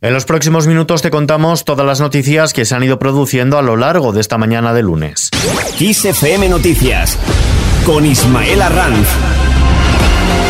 En 0.00 0.14
los 0.14 0.26
próximos 0.26 0.68
minutos 0.68 1.02
te 1.02 1.10
contamos 1.10 1.64
todas 1.64 1.84
las 1.84 2.00
noticias 2.00 2.52
que 2.52 2.64
se 2.64 2.76
han 2.76 2.84
ido 2.84 3.00
produciendo 3.00 3.58
a 3.58 3.62
lo 3.62 3.76
largo 3.76 4.12
de 4.12 4.20
esta 4.20 4.38
mañana 4.38 4.72
de 4.72 4.84
lunes. 4.84 5.28
XFM 5.76 6.48
Noticias 6.48 7.18
con 7.84 8.06
Ismael 8.06 8.62
Arranz. 8.62 9.08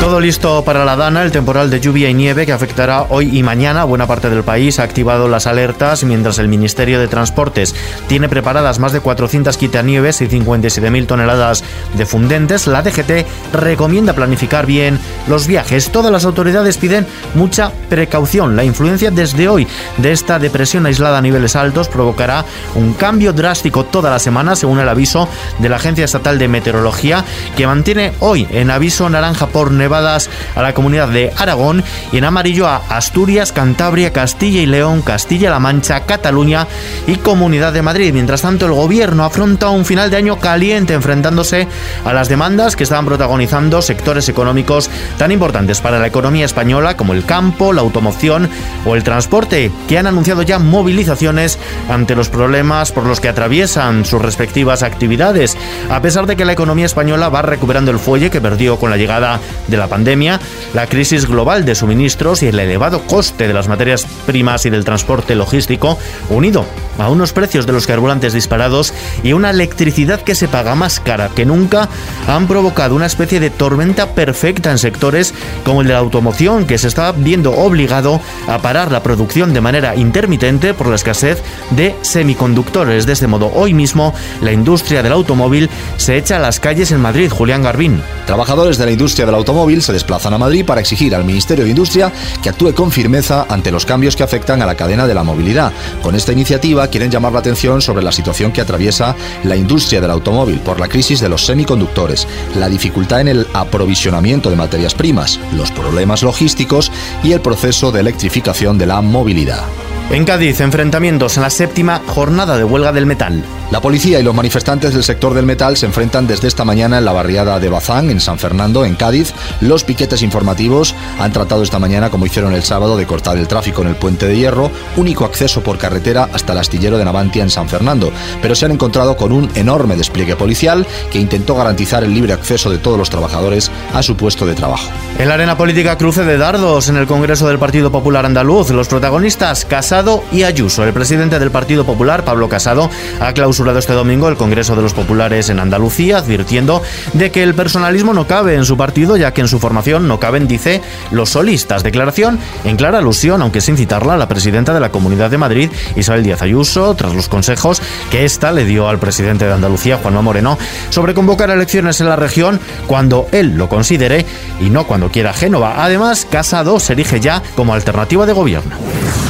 Todo 0.01 0.21
listo 0.21 0.63
para 0.65 0.85
la 0.85 0.95
Dana, 0.95 1.25
el 1.25 1.33
temporal 1.33 1.71
de 1.71 1.81
lluvia 1.81 2.09
y 2.09 2.15
nieve 2.15 2.47
que 2.47 2.53
afectará 2.53 3.07
hoy 3.09 3.37
y 3.37 3.43
mañana 3.43 3.83
a 3.83 3.85
buena 3.85 4.07
parte 4.07 4.31
del 4.31 4.45
país 4.45 4.79
ha 4.79 4.85
activado 4.85 5.27
las 5.27 5.49
alertas 5.49 6.05
mientras 6.05 6.39
el 6.39 6.47
Ministerio 6.47 7.01
de 7.01 7.09
Transportes 7.09 7.75
tiene 8.07 8.29
preparadas 8.29 8.79
más 8.79 8.93
de 8.93 9.01
400 9.01 9.57
quitanieves 9.57 10.21
y 10.21 10.29
57.000 10.29 11.07
toneladas 11.07 11.65
de 11.95 12.07
fundentes. 12.07 12.69
La 12.69 12.83
DGT 12.83 13.27
recomienda 13.53 14.13
planificar 14.13 14.67
bien 14.67 15.01
los 15.27 15.49
viajes. 15.49 15.91
Todas 15.91 16.13
las 16.13 16.25
autoridades 16.25 16.79
piden 16.79 17.05
mucha 17.35 17.73
precaución. 17.89 18.55
La 18.55 18.63
influencia 18.63 19.11
desde 19.11 19.49
hoy 19.49 19.67
de 19.97 20.13
esta 20.13 20.39
depresión 20.39 20.87
aislada 20.87 21.19
a 21.19 21.23
niveles 21.23 21.57
altos 21.57 21.89
provocará 21.89 22.45
un 22.77 22.95
cambio 22.95 23.33
drástico 23.33 23.85
toda 23.85 24.11
la 24.11 24.21
semana, 24.21 24.55
según 24.55 24.79
el 24.79 24.89
aviso 24.89 25.29
de 25.59 25.69
la 25.69 25.77
Agencia 25.77 26.05
Estatal 26.05 26.39
de 26.39 26.47
Meteorología, 26.47 27.25
que 27.57 27.67
mantiene 27.67 28.13
hoy 28.21 28.47
en 28.53 28.71
aviso 28.71 29.11
naranja 29.11 29.49
por 29.49 29.73
a 29.97 30.63
la 30.63 30.75
comunidad 30.75 31.09
de 31.09 31.33
Aragón 31.37 31.83
y 32.13 32.19
en 32.19 32.25
amarillo 32.25 32.67
a 32.69 32.83
Asturias, 32.89 33.53
Cantabria, 33.53 34.13
Castilla 34.13 34.61
y 34.61 34.67
León, 34.67 35.03
Castilla-La 35.03 35.59
Mancha, 35.59 36.01
Cataluña 36.01 36.67
y 37.07 37.17
Comunidad 37.17 37.73
de 37.73 37.83
Madrid. 37.83 38.13
Mientras 38.13 38.43
tanto, 38.43 38.67
el 38.67 38.73
gobierno 38.73 39.25
afronta 39.25 39.71
un 39.71 39.85
final 39.85 40.11
de 40.11 40.19
año 40.19 40.39
caliente 40.39 40.95
enfrentándose 40.95 41.67
a 42.05 42.13
las 42.13 42.29
demandas 42.29 42.77
que 42.77 42.85
estaban 42.85 43.07
protagonizando 43.07 43.81
sectores 43.81 44.29
económicos 44.29 44.91
tan 45.17 45.33
importantes 45.33 45.81
para 45.81 45.99
la 45.99 46.07
economía 46.07 46.45
española 46.45 46.97
como 46.97 47.15
el 47.15 47.25
campo, 47.25 47.73
la 47.73 47.81
automoción 47.81 48.49
o 48.85 48.95
el 48.95 49.03
transporte, 49.03 49.73
que 49.89 49.99
han 49.99 50.07
anunciado 50.07 50.43
ya 50.43 50.59
movilizaciones 50.59 51.59
ante 51.89 52.15
los 52.15 52.29
problemas 52.29 52.93
por 52.93 53.07
los 53.07 53.21
que 53.21 53.29
atraviesan 53.29 54.05
sus 54.05 54.21
respectivas 54.21 54.83
actividades, 54.83 55.57
a 55.91 56.03
pesar 56.03 56.27
de 56.27 56.37
que 56.37 56.45
la 56.45 56.53
economía 56.53 56.87
española 56.87 57.29
va 57.31 57.43
recuperando 57.43 57.91
el 57.91 57.99
fuelle 57.99 58.31
que 58.31 58.41
perdió 58.41 58.79
con 58.79 58.91
la 58.91 58.97
llegada 58.97 59.41
de 59.67 59.77
la 59.79 59.89
pandemia, 59.89 60.41
la 60.75 60.87
crisis 60.87 61.27
global 61.27 61.65
de 61.65 61.75
suministros 61.75 62.43
y 62.43 62.47
el 62.47 62.59
elevado 62.59 63.03
coste 63.03 63.47
de 63.47 63.55
las 63.55 63.69
materias 63.69 64.07
primas 64.27 64.67
y 64.67 64.71
del 64.71 64.85
transporte 64.85 65.35
logístico, 65.35 65.99
unido 66.31 66.65
a 66.99 67.09
unos 67.09 67.33
precios 67.33 67.67
de 67.67 67.73
los 67.73 67.87
carburantes 67.87 68.33
disparados 68.33 68.93
y 69.23 69.33
una 69.33 69.51
electricidad 69.51 70.21
que 70.21 70.35
se 70.35 70.49
paga 70.49 70.75
más 70.75 71.01
cara 71.01 71.31
que 71.35 71.47
nunca, 71.47 71.89
han 72.27 72.47
provocado 72.49 72.95
una 72.95 73.07
especie 73.07 73.41
de 73.41 73.51
tormenta 73.51 74.15
perfecta 74.15 74.71
en 74.71 74.79
sectores 74.79 75.33
como 75.65 75.83
el 75.83 75.87
de 75.87 75.93
la 75.93 76.01
automoción, 76.01 76.67
que 76.67 76.79
se 76.79 76.89
está 76.89 77.13
viendo 77.13 77.53
obligado 77.53 78.21
a 78.47 78.59
parar 78.59 78.91
la 78.91 79.03
producción 79.03 79.53
de 79.55 79.61
manera 79.61 79.95
intermitente 79.97 80.75
por 80.75 80.89
la 80.89 80.97
escasez 80.97 81.43
de 81.71 81.95
semiconductores. 82.03 83.07
De 83.07 83.13
este 83.13 83.27
modo, 83.27 83.51
hoy 83.55 83.75
mismo 83.75 84.15
la 84.43 84.53
industria 84.53 85.03
del 85.03 85.13
automóvil 85.13 85.71
se 85.97 86.17
echa 86.17 86.37
a 86.37 86.41
las 86.41 86.61
calles 86.61 86.91
en 86.91 87.01
Madrid. 87.01 87.31
Julián 87.31 87.63
Garbín. 87.63 88.03
Trabajadores 88.27 88.79
de 88.79 88.87
la 88.87 88.93
industria 88.93 89.27
del 89.27 89.35
automóvil 89.35 89.68
se 89.77 89.93
desplazan 89.93 90.33
a 90.33 90.39
Madrid 90.39 90.65
para 90.65 90.81
exigir 90.81 91.15
al 91.15 91.25
Ministerio 91.25 91.65
de 91.65 91.71
Industria 91.71 92.11
que 92.43 92.49
actúe 92.49 92.73
con 92.75 92.91
firmeza 92.91 93.47
ante 93.49 93.71
los 93.71 93.85
cambios 93.85 94.17
que 94.17 94.23
afectan 94.23 94.63
a 94.63 94.67
la 94.67 94.75
cadena 94.75 95.07
de 95.07 95.15
la 95.15 95.23
movilidad. 95.23 95.73
Con 96.03 96.15
esta 96.15 96.33
iniciativa 96.33 96.89
quieren 96.89 97.11
llamar 97.11 97.33
la 97.33 97.41
atención 97.41 97.83
sobre 97.83 98.03
la 98.03 98.13
situación 98.13 98.51
que 98.51 98.63
atraviesa 98.63 99.15
la 99.45 99.57
industria 99.57 100.01
del 100.01 100.11
automóvil 100.11 100.61
por 100.61 100.81
la 100.81 100.89
crisis 100.89 101.21
de 101.21 101.29
los 101.29 101.45
semiconductores, 101.45 102.27
la 102.57 102.69
dificultad 102.69 103.21
en 103.21 103.29
el 103.29 103.47
aprovisionamiento 103.53 104.49
de 104.51 104.57
materias 104.57 104.95
primas, 104.95 105.39
los 105.55 105.71
problemas 105.71 106.23
logísticos 106.23 106.91
y 107.23 107.33
el 107.33 107.41
proceso 107.41 107.93
de 107.93 108.01
electrificación 108.01 108.79
de 108.79 108.87
la 108.87 109.03
movilidad. 109.03 109.65
En 110.11 110.25
Cádiz, 110.25 110.63
enfrentamientos 110.63 111.37
en 111.37 111.43
la 111.43 111.51
séptima 111.51 112.01
jornada 112.07 112.57
de 112.57 112.65
huelga 112.65 112.93
del 112.93 113.05
metal. 113.05 113.45
La 113.71 113.83
policía 113.83 114.19
y 114.19 114.23
los 114.23 114.35
manifestantes 114.35 114.95
del 114.95 115.05
sector 115.05 115.35
del 115.35 115.45
metal 115.45 115.77
se 115.77 115.85
enfrentan 115.85 116.27
desde 116.27 116.49
esta 116.49 116.65
mañana 116.65 116.97
en 116.97 117.05
la 117.05 117.13
barriada 117.13 117.61
de 117.61 117.69
Bazán, 117.69 118.09
en 118.09 118.19
San 118.19 118.39
Fernando, 118.39 118.87
en 118.87 118.95
Cádiz. 118.95 119.35
Los 119.61 119.85
piquetes 119.85 120.23
informativos 120.23 120.95
han 121.19 121.35
tratado 121.35 121.63
esta 121.63 121.79
mañana, 121.79 122.09
como 122.09 122.25
hicieron 122.25 122.55
el 122.55 122.63
sábado, 122.63 122.97
de 122.97 123.05
cortar 123.05 123.37
el 123.37 123.47
tráfico 123.47 123.83
en 123.83 123.89
el 123.89 123.97
puente 123.97 124.27
de 124.27 124.39
hierro, 124.39 124.71
único 124.97 125.27
acceso 125.27 125.63
por 125.63 125.77
carretera 125.77 126.31
hasta 126.33 126.55
el 126.55 126.61
astillero 126.61 126.97
de 126.97 127.05
Navantia 127.05 127.43
en 127.43 127.51
San 127.51 127.69
Fernando. 127.69 128.11
Pero 128.41 128.55
se 128.55 128.65
han 128.65 128.73
encontrado 128.73 129.19
con 129.19 129.33
un 129.33 129.51
enorme 129.55 129.97
despliegue 129.97 130.37
policial 130.37 130.87
que 131.13 131.19
intentó 131.19 131.55
garantizar 131.55 132.03
el 132.03 132.15
libre 132.15 132.33
acceso 132.33 132.71
de 132.71 132.79
todos 132.79 132.97
los 132.97 133.11
trabajadores 133.11 133.71
a 133.93 134.03
su 134.03 134.17
puesto 134.17 134.47
de 134.47 134.55
trabajo. 134.55 134.89
En 135.19 135.29
la 135.29 135.35
arena 135.35 135.59
política 135.59 135.99
cruce 135.99 136.25
de 136.25 136.39
dardos 136.39 136.89
en 136.89 136.97
el 136.97 137.07
Congreso 137.07 137.47
del 137.47 137.59
Partido 137.59 137.93
Popular 137.93 138.25
Andaluz. 138.25 138.71
Los 138.71 138.89
protagonistas, 138.89 139.67
Casado 139.67 139.98
y 140.31 140.45
Ayuso. 140.45 140.85
El 140.85 140.93
presidente 140.93 141.41
del 141.41 141.51
Partido 141.51 141.85
Popular, 141.85 142.25
Pablo 142.25 142.49
Casado, 142.49 142.89
ha 143.21 143.33
clausurado 143.33 143.81
este 143.81 143.95
domingo 143.95 144.29
el 144.29 144.37
Congreso 144.37 144.77
de 144.77 144.83
los 144.83 144.95
Populares 144.95 145.49
en 145.49 145.59
Andalucía, 145.59 146.19
advirtiendo 146.19 146.83
de 147.15 147.33
que 147.33 147.43
el 147.43 147.55
personalismo 147.55 148.15
no 148.15 148.29
cabe 148.29 148.55
en 148.55 148.65
su 148.65 148.77
partido, 148.77 149.17
ya 149.17 149.35
que 149.35 149.41
en 149.41 149.49
su 149.49 149.59
formación 149.59 150.07
no 150.07 150.21
caben, 150.21 150.47
dice, 150.47 150.83
los 151.11 151.31
solistas. 151.31 151.83
Declaración 151.83 152.39
en 152.65 152.77
clara 152.77 152.99
alusión, 152.99 153.43
aunque 153.43 153.61
sin 153.61 153.77
citarla, 153.77 154.15
a 154.15 154.17
la 154.17 154.29
presidenta 154.29 154.73
de 154.73 154.79
la 154.79 154.91
Comunidad 154.91 155.31
de 155.31 155.39
Madrid, 155.39 155.71
Isabel 155.97 156.23
Díaz 156.23 156.43
Ayuso, 156.43 156.95
tras 156.95 157.13
los 157.13 157.29
consejos 157.29 157.83
que 158.13 158.25
ésta 158.25 158.53
le 158.53 158.65
dio 158.65 158.89
al 158.89 159.01
presidente 159.01 159.47
de 159.47 159.53
Andalucía, 159.53 159.99
Juanma 160.01 160.23
Moreno, 160.23 160.59
sobre 160.91 161.13
convocar 161.13 161.51
elecciones 161.51 162.01
en 162.01 162.09
la 162.09 162.15
región 162.15 162.61
cuando 162.87 163.27
él 163.33 163.57
lo 163.57 163.69
considere 163.69 164.25
y 164.61 164.71
no 164.71 164.87
cuando 164.87 165.11
quiera 165.11 165.33
Génova. 165.33 165.83
Además, 165.85 166.25
Casado 166.31 166.79
se 166.79 166.93
erige 166.93 167.19
ya 167.19 167.43
como 167.57 167.75
alternativa 167.75 168.27
de 168.27 168.33
gobierno. 168.33 168.77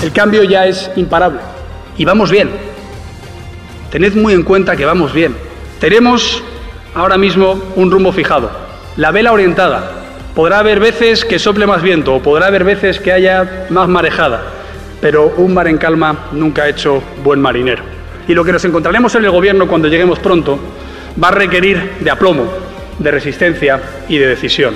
El 0.02 0.12
cambio 0.12 0.44
ya 0.44 0.66
es 0.66 0.90
imparable 0.94 1.40
y 1.96 2.04
vamos 2.04 2.30
bien. 2.30 2.50
Tened 3.90 4.14
muy 4.14 4.32
en 4.32 4.44
cuenta 4.44 4.76
que 4.76 4.84
vamos 4.84 5.12
bien. 5.12 5.34
Tenemos 5.80 6.42
ahora 6.94 7.18
mismo 7.18 7.60
un 7.74 7.90
rumbo 7.90 8.12
fijado, 8.12 8.50
la 8.96 9.10
vela 9.10 9.32
orientada. 9.32 9.92
Podrá 10.36 10.60
haber 10.60 10.78
veces 10.78 11.24
que 11.24 11.40
sople 11.40 11.66
más 11.66 11.82
viento 11.82 12.14
o 12.14 12.22
podrá 12.22 12.46
haber 12.46 12.62
veces 12.62 13.00
que 13.00 13.12
haya 13.12 13.66
más 13.70 13.88
marejada, 13.88 14.42
pero 15.00 15.34
un 15.36 15.52
mar 15.52 15.66
en 15.66 15.78
calma 15.78 16.28
nunca 16.30 16.62
ha 16.62 16.68
hecho 16.68 17.02
buen 17.24 17.40
marinero. 17.40 17.82
Y 18.28 18.34
lo 18.34 18.44
que 18.44 18.52
nos 18.52 18.64
encontraremos 18.64 19.12
en 19.16 19.24
el 19.24 19.32
gobierno 19.32 19.66
cuando 19.66 19.88
lleguemos 19.88 20.20
pronto 20.20 20.60
va 21.22 21.28
a 21.28 21.32
requerir 21.32 21.94
de 21.98 22.10
aplomo, 22.10 22.46
de 23.00 23.10
resistencia 23.10 23.80
y 24.08 24.18
de 24.18 24.28
decisión. 24.28 24.74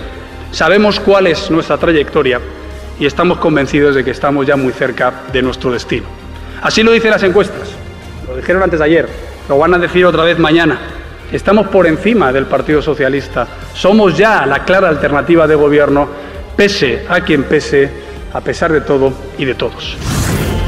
Sabemos 0.50 0.98
cuál 0.98 1.28
es 1.28 1.48
nuestra 1.48 1.78
trayectoria 1.78 2.40
y 2.98 3.06
estamos 3.06 3.38
convencidos 3.38 3.94
de 3.94 4.04
que 4.04 4.10
estamos 4.10 4.46
ya 4.46 4.56
muy 4.56 4.72
cerca 4.72 5.24
de 5.32 5.42
nuestro 5.42 5.72
destino. 5.72 6.06
Así 6.62 6.82
lo 6.82 6.92
dicen 6.92 7.10
las 7.10 7.22
encuestas. 7.22 7.70
Lo 8.28 8.36
dijeron 8.36 8.62
antes 8.62 8.78
de 8.78 8.84
ayer, 8.84 9.08
lo 9.48 9.58
van 9.58 9.74
a 9.74 9.78
decir 9.78 10.06
otra 10.06 10.24
vez 10.24 10.38
mañana. 10.38 10.78
Estamos 11.32 11.68
por 11.68 11.86
encima 11.86 12.32
del 12.32 12.46
Partido 12.46 12.82
Socialista. 12.82 13.46
Somos 13.74 14.16
ya 14.16 14.46
la 14.46 14.64
clara 14.64 14.88
alternativa 14.88 15.46
de 15.46 15.54
gobierno, 15.54 16.08
pese 16.56 17.04
a 17.08 17.20
quien 17.20 17.44
pese, 17.44 17.90
a 18.32 18.40
pesar 18.40 18.72
de 18.72 18.82
todo 18.82 19.12
y 19.38 19.44
de 19.44 19.54
todos. 19.54 19.96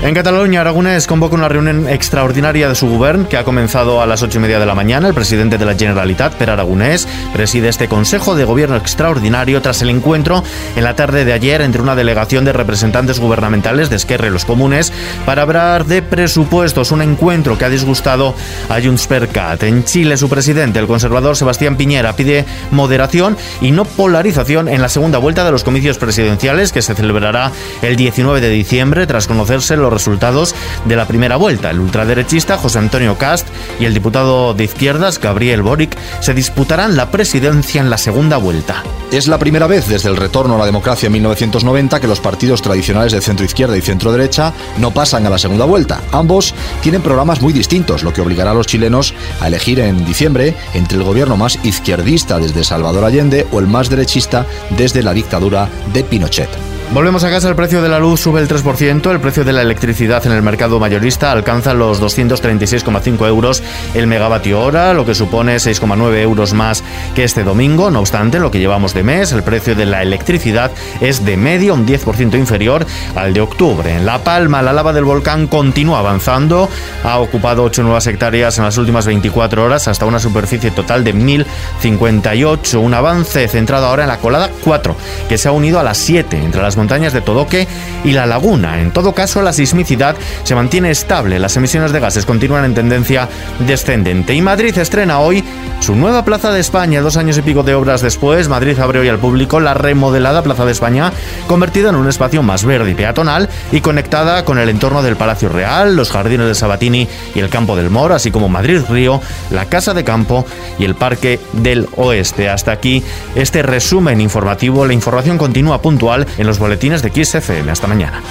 En 0.04 0.12
Cataluña, 0.12 0.60
Aragonés 0.60 1.06
convoca 1.06 1.34
una 1.34 1.48
reunión 1.48 1.88
extraordinaria 1.88 2.69
de 2.69 2.75
su 2.75 2.91
gobierno 2.91 3.26
que 3.26 3.38
ha 3.38 3.44
comenzado 3.44 4.03
a 4.03 4.06
las 4.06 4.22
ocho 4.22 4.37
y 4.37 4.42
media 4.42 4.59
de 4.59 4.66
la 4.66 4.75
mañana. 4.75 5.09
El 5.09 5.15
presidente 5.15 5.56
de 5.56 5.65
la 5.65 5.75
Generalitat, 5.75 6.34
Per 6.34 6.50
Aragonés, 6.50 7.09
preside 7.32 7.70
este 7.70 7.88
Consejo 7.88 8.34
de 8.34 8.44
Gobierno 8.44 8.76
Extraordinario 8.76 9.62
tras 9.62 9.81
el 9.81 9.88
encuentro 9.88 10.44
en 10.76 10.84
la 10.84 10.94
tarde 10.94 11.25
de 11.25 11.32
ayer 11.32 11.62
entre 11.62 11.81
una 11.81 11.97
delegación 11.97 12.44
de 12.44 12.53
representantes 12.53 13.19
gubernamentales 13.19 13.88
de 13.88 13.97
Esquerra 13.97 14.26
y 14.26 14.31
los 14.31 14.44
comunes 14.44 14.92
para 15.25 15.41
hablar 15.41 15.87
de 15.87 16.03
presupuestos. 16.03 16.92
Un 16.92 17.00
encuentro 17.00 17.56
que 17.56 17.65
ha 17.65 17.71
disgustado 17.71 18.34
a 18.69 18.82
Junts 18.82 19.06
per 19.06 19.28
Cat. 19.28 19.62
En 19.62 19.84
Chile, 19.84 20.19
su 20.19 20.28
presidente, 20.28 20.81
el 20.81 20.86
conservador 20.86 21.34
Sebastián 21.34 21.78
Piñera, 21.78 22.15
pide 22.15 22.44
moderación 22.72 23.38
y 23.62 23.71
no 23.71 23.86
polarización 23.86 24.69
en 24.69 24.82
la 24.82 24.91
segunda 24.91 25.16
vuelta 25.16 25.47
de 25.47 25.50
los 25.50 25.65
comicios 25.65 25.97
presidenciales 25.97 26.72
que 26.72 26.82
se 26.82 26.94
celebrará 26.94 27.53
el 27.81 27.97
19 27.97 28.42
de 28.42 28.50
diciembre 28.50 29.06
tras 29.06 29.26
conocerse 29.26 29.78
los 29.78 29.94
resultados 29.94 30.54
de 30.84 30.97
la 30.97 31.07
primera 31.07 31.36
vuelta. 31.36 31.71
El 31.71 31.80
ultraderechista 31.80 32.59
José 32.59 32.78
Antonio 32.78 33.16
Cast 33.16 33.48
y 33.80 33.86
el 33.86 33.95
diputado 33.95 34.53
de 34.53 34.65
izquierdas 34.65 35.18
Gabriel 35.18 35.63
Boric 35.63 35.97
se 36.21 36.34
disputarán 36.34 36.97
la 36.97 37.10
presidencia 37.10 37.80
en 37.80 37.89
la 37.89 37.97
segunda 37.97 38.36
vuelta. 38.36 38.83
Es 39.10 39.28
la 39.28 39.39
primera 39.39 39.66
vez 39.66 39.86
desde 39.86 40.09
el 40.09 40.16
retorno 40.16 40.57
a 40.57 40.59
la 40.59 40.66
democracia 40.66 41.07
en 41.07 41.13
1990 41.13 42.01
que 42.01 42.09
los 42.09 42.21
partidos 42.21 42.63
tradicionales 42.63 43.13
de 43.13 43.21
centro 43.21 43.47
izquierda 43.47 43.77
y 43.77 43.80
centro 43.80 44.10
derecha 44.10 44.53
no 44.78 44.91
pasan 44.91 45.24
a 45.24 45.30
la 45.30 45.39
segunda 45.39 45.65
vuelta. 45.65 46.01
Ambos 46.10 46.54
tienen 46.83 47.01
programas 47.01 47.41
muy 47.41 47.53
distintos, 47.53 48.03
lo 48.03 48.13
que 48.13 48.21
obligará 48.21 48.51
a 48.51 48.54
los 48.54 48.66
chilenos 48.66 49.15
a 49.41 49.47
elegir 49.47 49.78
en 49.78 50.04
diciembre 50.04 50.54
entre 50.74 50.98
el 50.98 51.04
gobierno 51.04 51.36
más 51.36 51.59
izquierdista 51.63 52.39
desde 52.39 52.65
Salvador 52.65 53.04
Allende 53.04 53.47
o 53.53 53.60
el 53.60 53.68
más 53.68 53.89
derechista 53.89 54.47
desde 54.71 55.03
la 55.03 55.15
dictadura 55.15 55.68
de 55.92 56.03
Pinochet. 56.03 56.73
Volvemos 56.92 57.25
a 57.25 57.31
casa, 57.31 57.48
el 57.48 57.57
precio 57.57 57.83
de 57.83 57.89
la 57.89 57.98
luz 57.98 58.21
sube 58.21 58.41
el 58.41 58.47
3%, 58.47 59.10
el 59.10 59.19
precio 59.19 59.42
de 59.42 59.53
la 59.53 59.63
electricidad 59.63 60.25
en 60.27 60.33
el 60.33 60.42
mercado 60.42 60.78
mayorista 60.78 61.33
alcanza 61.33 61.75
los 61.75 62.01
236,5 62.01 63.27
euros 63.27 63.65
el 63.95 64.07
megavatio 64.07 64.60
hora, 64.60 64.92
lo 64.92 65.04
que 65.04 65.15
supone 65.15 65.57
6,9 65.57 66.19
euros 66.19 66.53
más 66.53 66.84
que 67.16 67.25
este 67.25 67.42
domingo. 67.42 67.91
No 67.91 67.98
obstante, 67.98 68.39
lo 68.39 68.53
que 68.53 68.60
llevamos 68.60 68.95
de 68.95 69.03
mes, 69.03 69.33
el 69.33 69.42
precio 69.42 69.75
de 69.75 69.86
la 69.86 70.03
electricidad 70.03 70.71
es 71.01 71.25
de 71.25 71.36
medio 71.36 71.75
un 71.75 71.84
10% 71.84 72.39
inferior 72.39 72.87
al 73.16 73.34
de 73.34 73.41
octubre. 73.41 73.92
En 73.92 74.07
La 74.07 74.22
Palma, 74.22 74.63
la 74.63 74.72
lava 74.72 74.92
del 74.92 75.04
volcán 75.04 75.48
continúa 75.48 75.98
avanzando, 75.98 76.69
ha 77.03 77.19
ocupado 77.19 77.65
8 77.65 77.83
nuevas 77.83 78.07
hectáreas 78.07 78.59
en 78.59 78.65
las 78.65 78.78
últimas 78.78 79.07
24 79.07 79.65
horas 79.65 79.89
hasta 79.89 80.07
una 80.07 80.21
superficie 80.21 80.71
total 80.71 81.03
de 81.03 81.13
1058, 81.13 82.78
un 82.78 82.95
avance 82.95 83.48
centrado 83.48 83.87
ahora 83.87 84.04
en 84.04 84.10
la 84.10 84.19
colada 84.19 84.51
4, 84.63 84.95
que 85.28 85.39
se 85.39 85.48
ha 85.48 85.53
unido 85.53 85.80
a 85.80 85.83
las 85.83 85.98
7 85.98 86.37
entre 86.37 86.63
las 86.74 86.78
montañas 86.78 87.12
de 87.12 87.21
Todoque 87.21 87.68
y 88.03 88.10
la 88.10 88.26
laguna. 88.26 88.80
En 88.80 88.91
todo 88.91 89.12
caso, 89.12 89.42
la 89.42 89.53
sismicidad 89.53 90.16
se 90.42 90.56
mantiene 90.56 90.91
estable, 90.91 91.38
las 91.38 91.56
emisiones 91.56 91.92
de 91.92 92.00
gases 92.00 92.26
continúan 92.26 92.65
en 92.65 92.74
tendencia 92.74 93.28
descendente. 93.60 94.34
Y 94.34 94.42
Madrid 94.42 94.76
estrena 94.76 95.21
hoy 95.21 95.44
su 95.78 95.94
nueva 95.94 96.24
Plaza 96.24 96.50
de 96.50 96.59
España, 96.59 97.00
dos 97.00 97.16
años 97.16 97.38
y 97.38 97.42
pico 97.42 97.62
de 97.62 97.74
obras 97.74 98.00
después. 98.00 98.48
Madrid 98.48 98.76
abre 98.80 98.98
hoy 98.98 99.09
al 99.09 99.21
público 99.21 99.60
la 99.60 99.74
remodelada 99.74 100.42
Plaza 100.42 100.65
de 100.65 100.72
España, 100.72 101.12
convertida 101.47 101.91
en 101.91 101.94
un 101.94 102.09
espacio 102.09 102.42
más 102.42 102.65
verde 102.65 102.91
y 102.91 102.94
peatonal 102.94 103.48
y 103.70 103.80
conectada 103.80 104.44
con 104.44 104.59
el 104.59 104.68
entorno 104.68 105.03
del 105.03 105.15
Palacio 105.15 105.48
Real, 105.48 105.94
los 105.94 106.10
jardines 106.10 106.48
de 106.48 106.56
Sabatini 106.56 107.06
y 107.36 107.38
el 107.38 107.50
Campo 107.50 107.77
del 107.77 107.91
Mor, 107.91 108.12
así 108.12 108.32
como 108.32 108.48
Madrid 108.48 108.80
Río, 108.88 109.20
la 109.53 109.66
Casa 109.66 109.94
de 109.94 110.03
Campo 110.03 110.44
y 110.80 110.84
el 110.84 110.97
Parque 110.97 111.38
del 111.53 111.86
Oeste. 111.97 112.48
Hasta 112.48 112.72
aquí 112.72 113.04
este 113.36 113.62
resumen 113.62 114.20
informativo. 114.20 114.84
La 114.84 114.92
información 114.92 115.38
continúa 115.38 115.80
puntual 115.84 116.27
en 116.38 116.47
los 116.47 116.59
boletines 116.65 117.03
de 117.03 117.11
Kiss 117.11 117.34
FM. 117.34 117.71
Hasta 117.71 117.87
mañana. 117.87 118.22